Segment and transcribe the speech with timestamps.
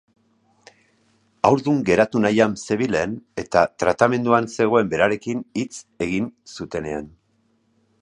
[1.49, 3.13] Haurdun geratu nahian zebilen
[3.43, 5.71] eta tratamenduan zegoen berarekin hitz
[6.09, 7.11] egin zutenean.